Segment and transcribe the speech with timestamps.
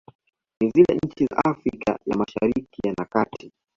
[0.59, 3.51] Ni zile nchi za Afrika ya mashariki na kati